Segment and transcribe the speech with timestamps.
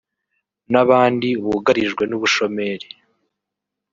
[0.71, 2.87] n’abandi bugarijwe n’ubushomeri